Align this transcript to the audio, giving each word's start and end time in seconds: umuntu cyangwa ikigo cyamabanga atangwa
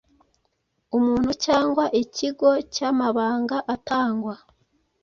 umuntu 0.97 1.31
cyangwa 1.45 1.83
ikigo 2.01 2.49
cyamabanga 2.73 3.57
atangwa 3.75 4.35